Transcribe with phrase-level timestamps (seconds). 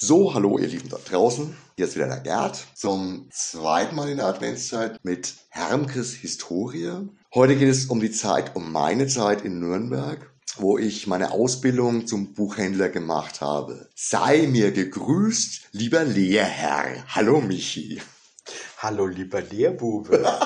[0.00, 1.56] So, hallo ihr Lieben da draußen.
[1.74, 7.08] Hier ist wieder der Gerd zum zweiten Mal in der Adventszeit mit Hermkes Historie.
[7.34, 12.06] Heute geht es um die Zeit, um meine Zeit in Nürnberg, wo ich meine Ausbildung
[12.06, 13.88] zum Buchhändler gemacht habe.
[13.96, 17.04] Sei mir gegrüßt, lieber Lehrherr.
[17.08, 18.00] Hallo Michi.
[18.76, 20.24] Hallo lieber Lehrbube.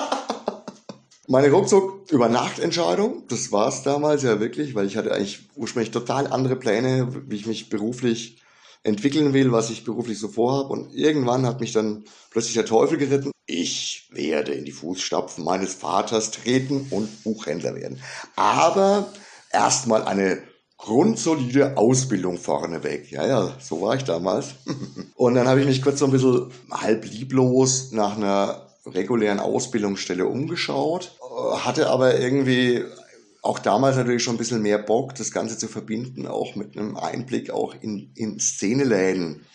[1.27, 5.91] Meine ruckzuck über Nachtentscheidung, das war es damals ja wirklich, weil ich hatte eigentlich ursprünglich
[5.91, 8.42] total andere Pläne, wie ich mich beruflich
[8.83, 10.69] entwickeln will, was ich beruflich so vorhabe.
[10.69, 13.31] Und irgendwann hat mich dann plötzlich der Teufel geritten.
[13.45, 17.99] Ich werde in die Fußstapfen meines Vaters treten und Buchhändler werden.
[18.35, 19.11] Aber
[19.51, 20.41] erstmal eine
[20.77, 23.09] grundsolide Ausbildung vorneweg.
[23.11, 24.55] Ja, ja, so war ich damals.
[25.15, 30.25] Und dann habe ich mich kurz so ein bisschen halb lieblos nach einer regulären Ausbildungsstelle
[30.25, 31.17] umgeschaut,
[31.59, 32.83] hatte aber irgendwie
[33.43, 36.95] auch damals natürlich schon ein bisschen mehr Bock, das Ganze zu verbinden, auch mit einem
[36.95, 39.45] Einblick auch in, in Szeneläden,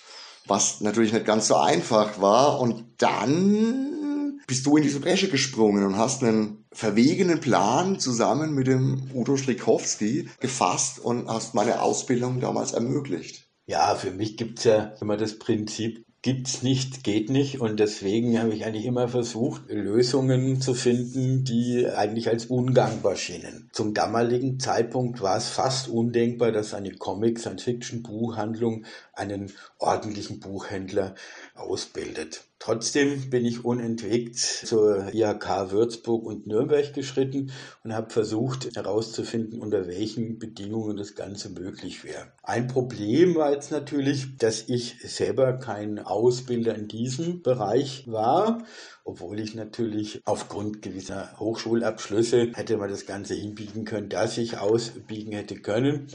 [0.47, 2.61] was natürlich nicht ganz so einfach war.
[2.61, 8.67] Und dann bist du in diese Bresche gesprungen und hast einen verwegenen Plan zusammen mit
[8.67, 13.49] dem Udo Strikowski gefasst und hast meine Ausbildung damals ermöglicht.
[13.67, 17.59] Ja, für mich gibt's ja immer das Prinzip, gibt's nicht, geht nicht.
[17.59, 23.71] Und deswegen habe ich eigentlich immer versucht, Lösungen zu finden, die eigentlich als ungangbar schienen.
[23.73, 31.15] Zum damaligen Zeitpunkt war es fast undenkbar, dass eine Comic, Science-Fiction-Buchhandlung einen ordentlichen Buchhändler
[31.55, 32.48] ausbildet.
[32.61, 37.53] Trotzdem bin ich unentwegt zur IHK Würzburg und Nürnberg geschritten
[37.85, 42.33] und habe versucht herauszufinden, unter welchen Bedingungen das Ganze möglich wäre.
[42.43, 48.65] Ein Problem war jetzt natürlich, dass ich selber kein Ausbilder in diesem Bereich war,
[49.05, 55.33] obwohl ich natürlich aufgrund gewisser Hochschulabschlüsse hätte man das Ganze hinbiegen können, dass ich ausbiegen
[55.33, 56.09] hätte können.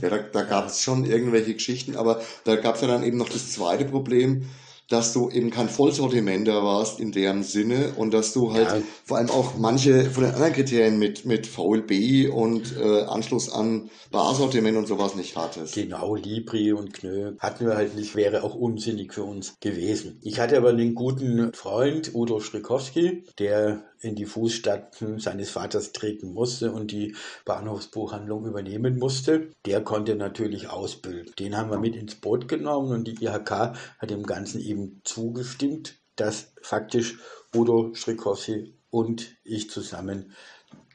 [0.00, 3.18] Ja, da, da gab es schon irgendwelche Geschichten, aber da gab es ja dann eben
[3.18, 4.48] noch das zweite Problem,
[4.88, 8.82] dass du eben kein Vollsortimenter warst in deren Sinne und dass du halt ja.
[9.04, 13.90] vor allem auch manche von den anderen Kriterien mit, mit VLB und äh, Anschluss an
[14.10, 15.74] Barsortiment und sowas nicht hattest.
[15.74, 20.18] Genau, Libri und Knö hatten wir halt nicht, wäre auch unsinnig für uns gewesen.
[20.22, 26.32] Ich hatte aber einen guten Freund, Udo Strikowski, der in die Fußstapfen seines Vaters treten
[26.32, 29.50] musste und die Bahnhofsbuchhandlung übernehmen musste.
[29.64, 31.32] Der konnte natürlich ausbilden.
[31.38, 33.50] Den haben wir mit ins Boot genommen und die IHK
[33.98, 37.18] hat dem Ganzen eben zugestimmt, dass faktisch
[37.54, 40.32] Udo Strikowski und ich zusammen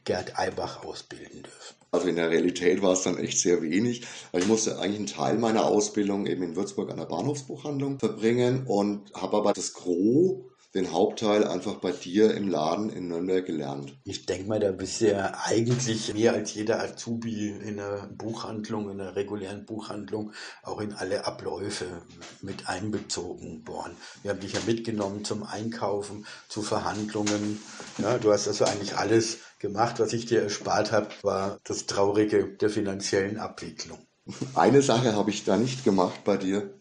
[0.05, 1.75] Gerd Eibach ausbilden dürfen.
[1.91, 5.37] Also in der Realität war es dann echt sehr wenig, ich musste eigentlich einen Teil
[5.39, 10.91] meiner Ausbildung eben in Würzburg an der Bahnhofsbuchhandlung verbringen und habe aber das Gros den
[10.91, 13.97] Hauptteil einfach bei dir im Laden in Nürnberg gelernt?
[14.03, 18.89] Ich denke mal, da bist du ja eigentlich mehr als jeder Azubi in einer Buchhandlung,
[18.89, 20.31] in einer regulären Buchhandlung,
[20.63, 21.85] auch in alle Abläufe
[22.41, 23.95] mit einbezogen worden.
[24.21, 27.59] Wir haben dich ja mitgenommen zum Einkaufen, zu Verhandlungen.
[27.97, 32.47] Ja, du hast also eigentlich alles gemacht, was ich dir erspart habe, war das Traurige
[32.47, 33.99] der finanziellen Abwicklung.
[34.53, 36.73] Eine Sache habe ich da nicht gemacht bei dir.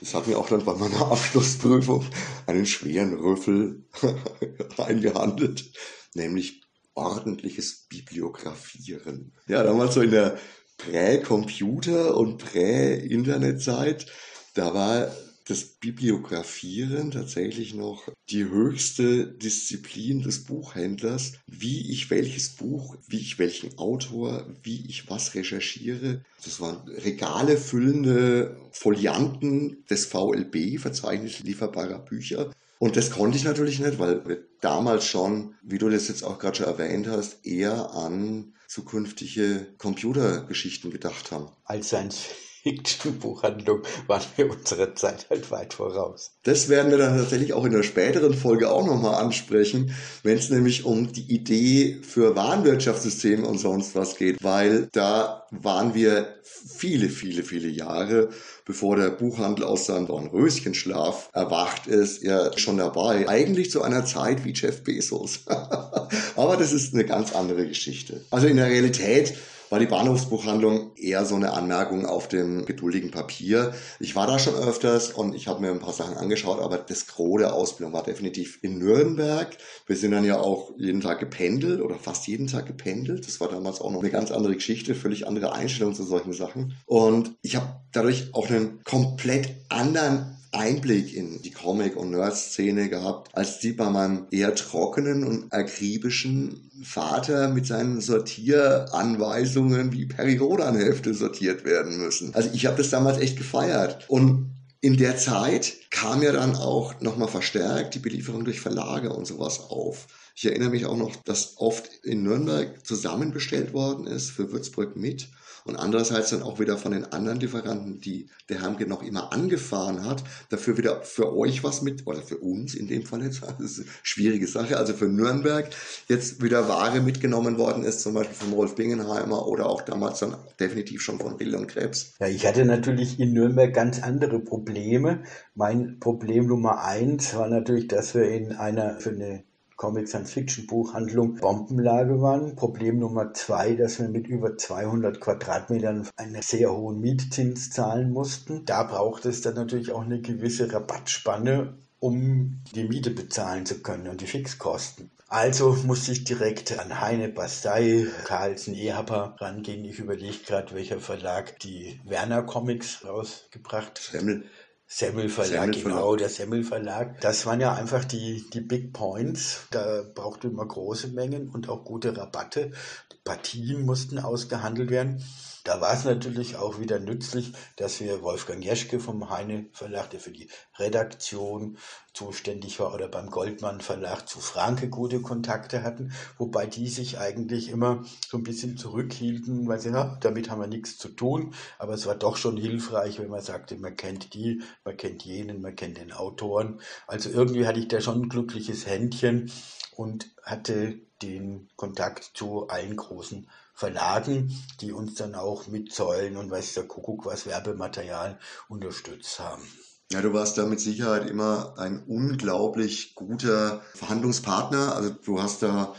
[0.00, 2.04] Das hat mir auch dann bei meiner Abschlussprüfung
[2.46, 3.84] einen schweren Rüffel
[4.78, 5.72] eingehandelt,
[6.14, 6.62] nämlich
[6.94, 9.32] ordentliches Bibliografieren.
[9.46, 10.38] Ja, damals so in der
[10.78, 14.06] Prä-Computer- und Prä-Internet-Zeit,
[14.54, 15.12] da war
[15.48, 23.38] das Bibliografieren tatsächlich noch die höchste Disziplin des Buchhändlers, wie ich welches Buch, wie ich
[23.38, 26.22] welchen Autor, wie ich was recherchiere.
[26.44, 32.52] Das waren Regale füllende Folianten des VLB, Verzeichnis lieferbarer Bücher.
[32.78, 36.38] Und das konnte ich natürlich nicht, weil wir damals schon, wie du das jetzt auch
[36.38, 41.48] gerade schon erwähnt hast, eher an zukünftige Computergeschichten gedacht haben.
[41.64, 42.26] Als Science
[42.62, 46.32] Fiction-Buchhandlung waren wir unserer Zeit halt weit voraus.
[46.42, 50.50] Das werden wir dann tatsächlich auch in der späteren Folge auch nochmal ansprechen, wenn es
[50.50, 57.08] nämlich um die Idee für Warenwirtschaftssysteme und sonst was geht, weil da waren wir viele,
[57.08, 58.30] viele, viele Jahre,
[58.64, 63.28] bevor der Buchhandel aus seinem Dornröschenschlaf erwacht ist, ja schon dabei.
[63.28, 65.40] Eigentlich zu einer Zeit wie Jeff Bezos.
[66.36, 68.24] Aber das ist eine ganz andere Geschichte.
[68.30, 69.34] Also in der Realität
[69.70, 73.74] war die Bahnhofsbuchhandlung eher so eine Anmerkung auf dem geduldigen Papier.
[74.00, 77.06] Ich war da schon öfters und ich habe mir ein paar Sachen angeschaut, aber das
[77.06, 79.56] Gros der Ausbildung war definitiv in Nürnberg.
[79.86, 83.26] Wir sind dann ja auch jeden Tag gependelt oder fast jeden Tag gependelt.
[83.26, 86.74] Das war damals auch noch eine ganz andere Geschichte, völlig andere Einstellung zu solchen Sachen.
[86.86, 93.34] Und ich habe dadurch auch einen komplett anderen Einblick in die Comic- und Nerd-Szene gehabt,
[93.34, 101.64] als die bei meinem eher trockenen und akribischen Vater mit seinen Sortieranweisungen wie Periodanhefte sortiert
[101.64, 102.34] werden müssen.
[102.34, 104.04] Also ich habe das damals echt gefeiert.
[104.08, 109.26] Und in der Zeit kam ja dann auch nochmal verstärkt die Belieferung durch Verlage und
[109.26, 110.06] sowas auf.
[110.36, 115.28] Ich erinnere mich auch noch, dass oft in Nürnberg zusammenbestellt worden ist für Würzburg mit
[115.68, 120.04] und andererseits dann auch wieder von den anderen Lieferanten, die der Hamke noch immer angefahren
[120.04, 123.72] hat, dafür wieder für euch was mit, oder für uns in dem Fall jetzt, das
[123.72, 125.68] ist eine schwierige Sache, also für Nürnberg
[126.08, 130.36] jetzt wieder Ware mitgenommen worden ist, zum Beispiel von Rolf Bingenheimer oder auch damals dann
[130.58, 132.14] definitiv schon von Bill und Krebs.
[132.18, 135.22] Ja, ich hatte natürlich in Nürnberg ganz andere Probleme.
[135.54, 139.44] Mein Problem Nummer eins war natürlich, dass wir in einer für eine
[139.78, 142.56] Comic-Science-Fiction-Buchhandlung Bombenlage waren.
[142.56, 148.64] Problem Nummer zwei, dass wir mit über 200 Quadratmetern einen sehr hohen Mietzins zahlen mussten.
[148.66, 154.08] Da braucht es dann natürlich auch eine gewisse Rabattspanne, um die Miete bezahlen zu können
[154.08, 155.10] und die Fixkosten.
[155.28, 159.84] Also musste ich direkt an Heine Bastei, Carlsen Ehapper rangehen.
[159.84, 163.98] Ich überlege gerade, welcher Verlag die Werner Comics rausgebracht.
[163.98, 164.44] Semmel.
[164.90, 167.20] Semmel Verlag, genau, der Semmel Verlag.
[167.20, 169.66] Das waren ja einfach die, die Big Points.
[169.70, 172.72] Da brauchte man große Mengen und auch gute Rabatte.
[173.12, 175.22] Die Partien mussten ausgehandelt werden.
[175.68, 180.18] Da war es natürlich auch wieder nützlich, dass wir Wolfgang Jeschke vom Heine Verlag, der
[180.18, 180.48] für die
[180.78, 181.76] Redaktion
[182.14, 187.68] zuständig war, oder beim Goldmann Verlag zu Franke gute Kontakte hatten, wobei die sich eigentlich
[187.68, 191.92] immer so ein bisschen zurückhielten, weil sie, na, damit haben wir nichts zu tun, aber
[191.92, 195.76] es war doch schon hilfreich, wenn man sagte, man kennt die, man kennt jenen, man
[195.76, 196.80] kennt den Autoren.
[197.06, 199.52] Also irgendwie hatte ich da schon ein glückliches Händchen
[199.96, 206.50] und hatte den Kontakt zu allen großen Verlagen, die uns dann auch mit Säulen und
[206.50, 208.36] weiß der Kuckuck was Werbematerial
[208.68, 209.62] unterstützt haben.
[210.10, 214.96] Ja, du warst da mit Sicherheit immer ein unglaublich guter Verhandlungspartner.
[214.96, 215.94] Also du hast da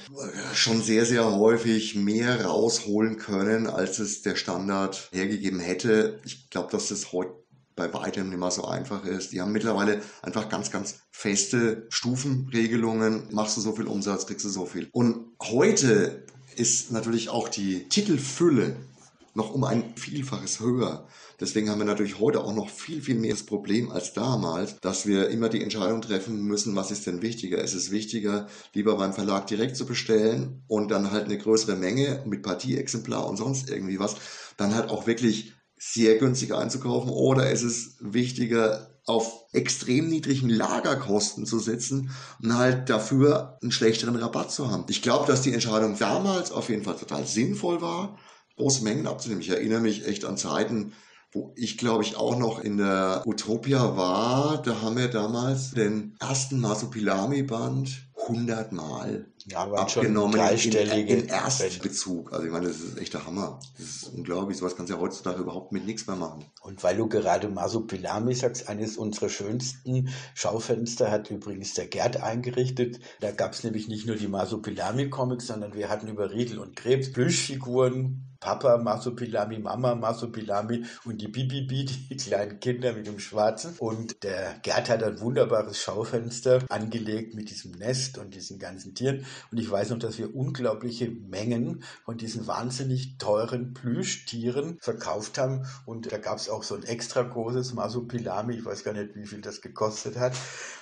[0.53, 6.19] schon sehr, sehr häufig mehr rausholen können, als es der Standard hergegeben hätte.
[6.25, 7.31] Ich glaube, dass das heute
[7.77, 9.31] bei weitem nicht mehr so einfach ist.
[9.31, 13.29] Die haben mittlerweile einfach ganz, ganz feste Stufenregelungen.
[13.31, 14.89] Machst du so viel Umsatz, kriegst du so viel.
[14.91, 16.25] Und heute
[16.59, 18.75] ist natürlich auch die Titelfülle
[19.33, 21.07] noch um ein Vielfaches höher.
[21.39, 25.05] Deswegen haben wir natürlich heute auch noch viel, viel mehr das Problem als damals, dass
[25.05, 27.59] wir immer die Entscheidung treffen müssen, was ist denn wichtiger?
[27.59, 32.23] Ist es wichtiger, lieber beim Verlag direkt zu bestellen und dann halt eine größere Menge
[32.25, 34.17] mit Partieexemplar und sonst irgendwie was,
[34.57, 41.47] dann halt auch wirklich sehr günstig einzukaufen oder ist es wichtiger, auf extrem niedrigen Lagerkosten
[41.47, 42.11] zu setzen
[42.41, 44.85] und halt dafür einen schlechteren Rabatt zu haben.
[44.87, 48.19] Ich glaube, dass die Entscheidung damals auf jeden Fall total sinnvoll war,
[48.57, 49.41] große Mengen abzunehmen.
[49.41, 50.93] Ich erinnere mich echt an Zeiten,
[51.31, 54.61] wo ich glaube ich auch noch in der Utopia war.
[54.61, 60.71] Da haben wir damals den ersten Masupilami-Band 100 Mal ja, abgenommen in,
[61.07, 62.33] in Erstbezug.
[62.33, 63.59] Also ich meine, das ist echt der Hammer.
[63.77, 64.57] Das ist unglaublich.
[64.57, 66.45] Sowas kannst du ja heutzutage überhaupt mit nichts mehr machen.
[66.61, 72.99] Und weil du gerade Masopilami sagst, eines unserer schönsten Schaufenster hat übrigens der Gerd eingerichtet.
[73.21, 77.11] Da gab es nämlich nicht nur die Masopilami-Comics, sondern wir hatten über Riedel und Krebs
[77.11, 83.75] Plüschfiguren, Papa Masopilami, Mama Masopilami und die Bibibi, die kleinen Kinder mit dem Schwarzen.
[83.79, 89.25] Und der Gerd hat ein wunderbares Schaufenster angelegt mit diesem Nest und diesen ganzen Tieren.
[89.51, 95.65] Und ich weiß noch, dass wir unglaubliche Mengen von diesen wahnsinnig teuren Plüschtieren verkauft haben.
[95.85, 98.55] Und da gab es auch so ein extra großes Masopilami.
[98.55, 100.33] Ich weiß gar nicht, wie viel das gekostet hat.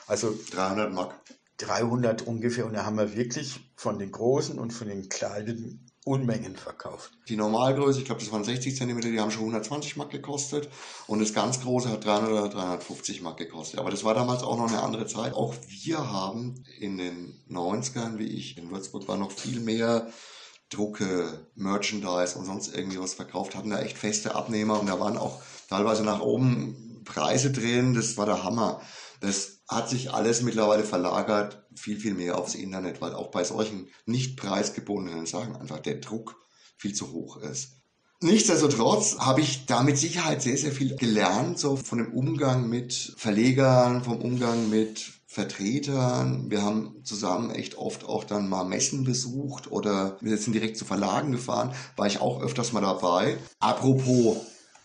[0.07, 1.13] Also 300 Mark.
[1.57, 2.65] 300 ungefähr.
[2.65, 7.11] Und da haben wir wirklich von den großen und von den kleinen Unmengen verkauft.
[7.27, 10.69] Die Normalgröße, ich glaube, das waren 60 cm, die haben schon 120 Mark gekostet.
[11.05, 13.79] Und das ganz große hat 300 oder 350 Mark gekostet.
[13.79, 15.33] Aber das war damals auch noch eine andere Zeit.
[15.33, 20.07] Auch wir haben in den 90ern, wie ich in Würzburg war, noch viel mehr
[20.69, 25.17] Drucke, Merchandise und sonst irgendwie was verkauft, hatten da echt feste Abnehmer und da waren
[25.17, 27.93] auch teilweise nach oben Preise drin.
[27.93, 28.81] Das war der Hammer.
[29.21, 33.87] Das hat sich alles mittlerweile verlagert, viel, viel mehr aufs Internet, weil auch bei solchen
[34.05, 36.35] nicht preisgebundenen Sachen einfach der Druck
[36.77, 37.73] viel zu hoch ist.
[38.19, 43.13] Nichtsdestotrotz habe ich da mit Sicherheit sehr, sehr viel gelernt, so von dem Umgang mit
[43.15, 46.49] Verlegern, vom Umgang mit Vertretern.
[46.49, 50.85] Wir haben zusammen echt oft auch dann mal Messen besucht oder wir sind direkt zu
[50.85, 53.37] Verlagen gefahren, war ich auch öfters mal dabei.
[53.59, 54.37] Apropos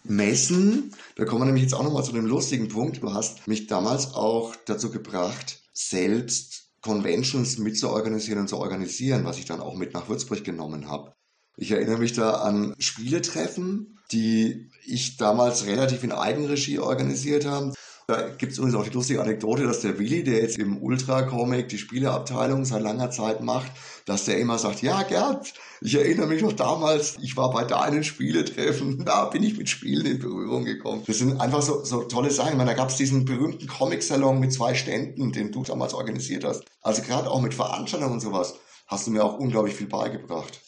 [0.05, 0.95] Messen.
[1.17, 3.03] Da kommen wir nämlich jetzt auch nochmal zu dem lustigen Punkt.
[3.03, 9.45] Du hast mich damals auch dazu gebracht, selbst Conventions mitzuorganisieren und zu organisieren, was ich
[9.45, 11.13] dann auch mit nach Würzburg genommen habe.
[11.57, 17.73] Ich erinnere mich da an Spieletreffen, die ich damals relativ in Eigenregie organisiert habe.
[18.07, 21.69] Da gibt es übrigens auch die lustige Anekdote, dass der Willi, der jetzt im Ultra-Comic
[21.69, 23.71] die Spieleabteilung seit langer Zeit macht,
[24.07, 28.05] dass der immer sagt, ja Gerd, ich erinnere mich noch damals, ich war bei deinen
[28.05, 31.03] Spieletreffen, da bin ich mit Spielen in Berührung gekommen.
[31.07, 32.53] Das sind einfach so, so tolle Sachen.
[32.53, 36.45] Ich meine, da gab es diesen berühmten Comic-Salon mit zwei Ständen, den du damals organisiert
[36.45, 36.65] hast.
[36.83, 38.55] Also gerade auch mit Veranstaltungen und sowas
[38.87, 40.61] hast du mir auch unglaublich viel beigebracht.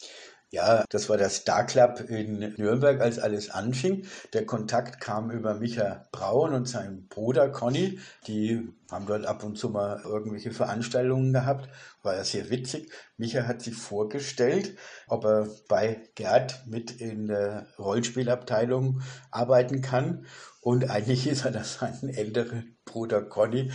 [0.55, 4.07] Ja, das war der Star Club in Nürnberg, als alles anfing.
[4.31, 7.99] Der Kontakt kam über Micha Braun und seinen Bruder Conny.
[8.25, 11.67] Die haben dort ab und zu mal irgendwelche Veranstaltungen gehabt.
[12.03, 12.89] War ja sehr witzig.
[13.17, 14.77] Micha hat sich vorgestellt,
[15.09, 20.25] ob er bei Gerd mit in der Rollenspielabteilung arbeiten kann.
[20.61, 23.71] Und eigentlich ist er da seinen älteren Bruder Conny,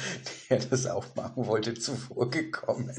[0.49, 2.91] der das auch machen wollte, zuvorgekommen.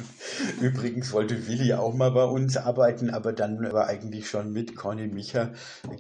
[0.61, 5.07] Übrigens wollte Willi auch mal bei uns arbeiten, aber dann war eigentlich schon mit Conny
[5.07, 5.51] Micha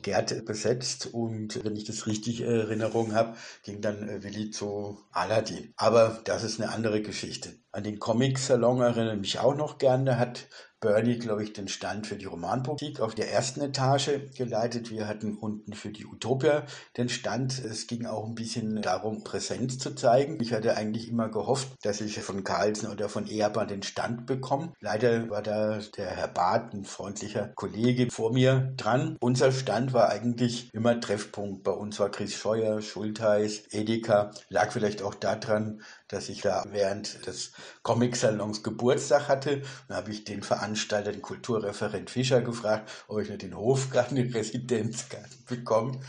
[0.03, 1.07] Gerd besetzt.
[1.11, 5.73] Und wenn ich das richtig in Erinnerung habe, ging dann äh, Willi zu Aladdin.
[5.75, 7.55] Aber das ist eine andere Geschichte.
[7.71, 10.19] An den Comic-Salon erinnere ich mich auch noch gerne.
[10.19, 10.47] Hat
[10.81, 14.89] Bernie, glaube ich, den Stand für die Romanpolitik auf der ersten Etage geleitet.
[14.89, 16.63] Wir hatten unten für die Utopia
[16.97, 17.63] den Stand.
[17.63, 20.39] Es ging auch ein bisschen darum, Präsenz zu zeigen.
[20.41, 24.73] Ich hatte eigentlich immer gehofft, dass ich von Carlsen oder von Ehrbar den Stand bekomme.
[24.79, 29.17] Leider war da der Herr Barth, ein freundlicher Kollege, vor mir dran.
[29.19, 31.61] Unser Stand war eigentlich immer Treffpunkt.
[31.61, 34.31] Bei uns war Chris Scheuer, Schultheiß, Edeka.
[34.49, 37.51] Lag vielleicht auch daran, dass ich da während des
[37.83, 39.61] Comic-Salons Geburtstag hatte.
[39.87, 44.31] Da habe ich den Veranstalter, den Kulturreferent Fischer, gefragt, ob ich nicht den Hofgarten, den
[44.31, 45.99] Residenzgarten bekomme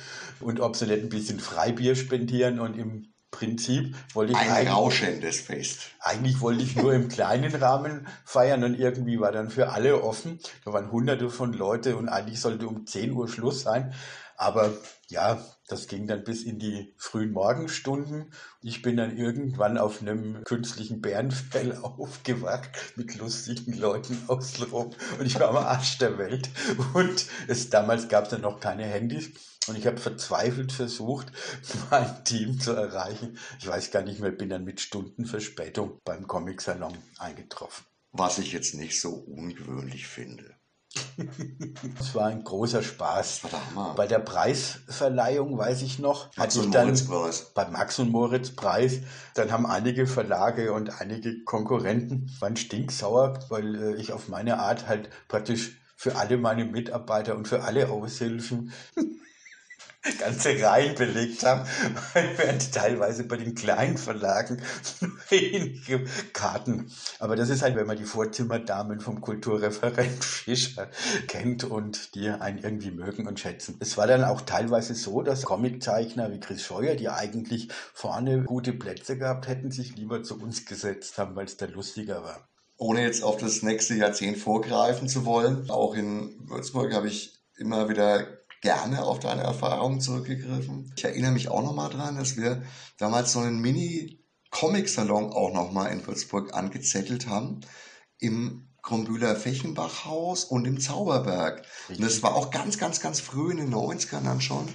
[0.41, 5.41] und ob sie nicht ein bisschen Freibier spendieren und im Prinzip wollte ich ein rauschendes
[5.41, 5.91] Fest.
[5.99, 10.39] Eigentlich wollte ich nur im kleinen Rahmen feiern und irgendwie war dann für alle offen.
[10.65, 13.95] Da waren hunderte von Leute und eigentlich sollte um 10 Uhr Schluss sein.
[14.37, 14.73] Aber
[15.09, 18.33] ja, das ging dann bis in die frühen Morgenstunden.
[18.61, 25.41] Ich bin dann irgendwann auf einem künstlichen Bärenfell aufgewacht mit lustigen Leuten außenrum und ich
[25.41, 26.51] war am Arsch der Welt.
[26.93, 29.31] Und es, damals gab es dann noch keine Handys.
[29.69, 31.33] Und ich habe verzweifelt versucht,
[31.91, 33.39] mein Team zu erreichen.
[33.59, 37.87] Ich weiß gar nicht mehr, bin dann mit Stundenverspätung beim Comic-Salon eingetroffen.
[38.13, 40.55] Was ich jetzt nicht so ungewöhnlich finde.
[41.99, 43.43] Es war ein großer Spaß.
[43.97, 47.53] Bei der Preisverleihung weiß ich noch, Max hatte ich dann Preis.
[47.55, 49.01] bei Max und Moritz Preis,
[49.35, 54.87] dann haben einige Verlage und einige Konkurrenten waren stinksauer, weil äh, ich auf meine Art
[54.87, 58.73] halt praktisch für alle meine Mitarbeiter und für alle Aushilfen
[60.19, 61.69] ganze Reihen belegt haben,
[62.13, 64.61] während teilweise bei den kleinen Verlagen
[65.29, 66.91] wenige Karten.
[67.21, 70.89] Aber das ist halt, wenn man die Vorzimmerdamen vom Kulturreferent Fischer
[71.29, 73.77] kennt und die einen irgendwie mögen und schätzen.
[73.79, 78.73] Es war dann auch teilweise so, dass Comiczeichner wie Chris Scheuer, die eigentlich vorne gute
[78.73, 82.49] Plätze gehabt hätten, sich lieber zu uns gesetzt haben, weil es da lustiger war.
[82.77, 87.89] Ohne jetzt auf das nächste Jahrzehnt vorgreifen zu wollen, auch in Würzburg habe ich immer
[87.89, 88.27] wieder
[88.63, 90.93] gerne auf deine Erfahrungen zurückgegriffen.
[90.97, 92.63] Ich erinnere mich auch nochmal dran, dass wir
[92.97, 97.61] damals so einen Mini-Comic-Salon auch nochmal in Würzburg angezettelt haben.
[98.19, 101.65] Im Krombühler Fechenbachhaus und im Zauberberg.
[101.89, 104.69] Und das war auch ganz, ganz, ganz früh in den 90ern dann schon.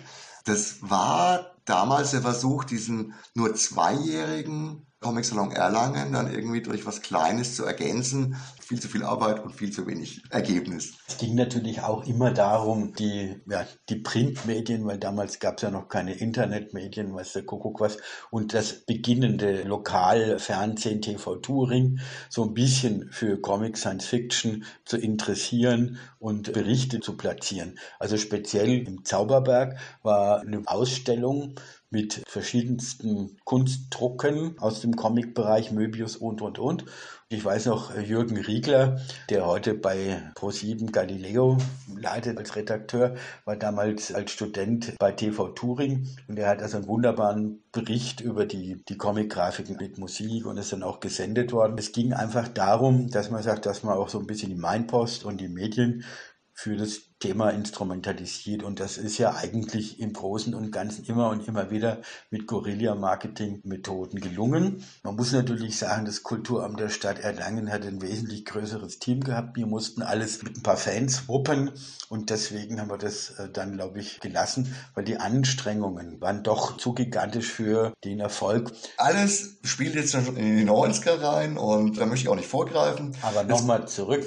[0.46, 7.02] Das war damals der Versuch, diesen nur zweijährigen Comic Salon Erlangen dann irgendwie durch was
[7.02, 8.38] Kleines zu ergänzen.
[8.68, 10.96] Viel zu viel Arbeit und viel zu wenig Ergebnis.
[11.08, 15.72] Es ging natürlich auch immer darum, die, ja, die Printmedien, weil damals gab es ja
[15.72, 17.98] noch keine Internetmedien, weiß der Kuckuck was,
[18.30, 25.98] und das beginnende Lokalfernsehen, TV Touring, so ein bisschen für Comic Science Fiction zu interessieren
[26.20, 27.80] und Berichte zu platzieren.
[28.00, 31.56] Also speziell im Zauberberg war eine Ausstellung,
[31.90, 36.86] mit verschiedensten Kunstdrucken aus dem Comic-Bereich, Möbius und, und, und.
[37.30, 41.58] Ich weiß noch, Jürgen Riegler, der heute bei Pro7 Galileo
[41.94, 46.88] leitet als Redakteur, war damals als Student bei TV Touring und er hat also einen
[46.88, 51.78] wunderbaren Bericht über die, die Comic-Grafiken mit Musik und ist dann auch gesendet worden.
[51.78, 55.26] Es ging einfach darum, dass man sagt, dass man auch so ein bisschen die Mainpost
[55.26, 56.06] und die Medien
[56.54, 58.64] für das Thema instrumentalisiert.
[58.64, 64.20] Und das ist ja eigentlich im Großen und Ganzen immer und immer wieder mit Guerilla-Marketing-Methoden
[64.20, 64.84] gelungen.
[65.04, 69.56] Man muss natürlich sagen, das Kulturamt der Stadt Erlangen hat ein wesentlich größeres Team gehabt.
[69.56, 71.72] Wir mussten alles mit ein paar Fans wuppen
[72.10, 76.78] und deswegen haben wir das äh, dann, glaube ich, gelassen, weil die Anstrengungen waren doch
[76.78, 78.72] zu gigantisch für den Erfolg.
[78.98, 83.16] Alles spielt jetzt in die 90er rein und da möchte ich auch nicht vorgreifen.
[83.22, 84.26] Aber nochmal zurück,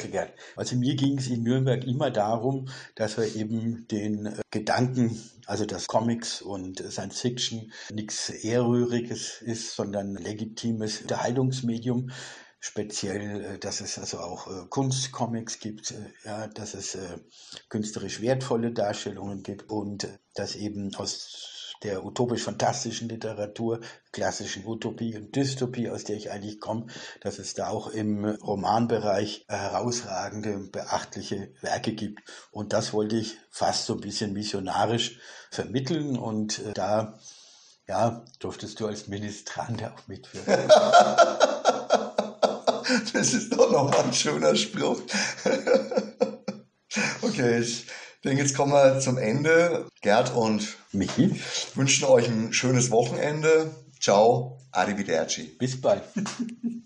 [0.56, 5.66] Also mir ging es in Nürnberg immer darum, dass wir eben den äh, Gedanken, also
[5.66, 12.10] dass Comics und Science Fiction nichts Ehrrühriges ist, sondern legitimes Unterhaltungsmedium,
[12.60, 15.94] speziell, äh, dass es also auch äh, Kunstcomics gibt,
[16.24, 16.96] ja, dass es
[17.68, 23.80] künstlerisch wertvolle Darstellungen gibt und dass eben aus der utopisch-fantastischen Literatur,
[24.12, 26.86] klassischen Utopie und Dystopie, aus der ich eigentlich komme,
[27.20, 32.22] dass es da auch im Romanbereich herausragende, beachtliche Werke gibt.
[32.50, 35.18] Und das wollte ich fast so ein bisschen missionarisch
[35.50, 37.18] vermitteln und äh, da
[37.90, 40.68] ja, durftest du als Ministrant auch mitwirken.
[43.12, 45.02] das ist doch nochmal ein schöner Spruch.
[47.22, 47.64] okay,
[48.24, 49.86] denke, jetzt kommen wir zum Ende.
[50.02, 51.40] Gerd und Michi
[51.74, 53.74] wünschen euch ein schönes Wochenende.
[53.98, 55.56] Ciao, arrivederci.
[55.58, 56.02] Bis bald.